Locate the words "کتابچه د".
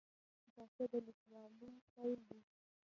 0.43-0.93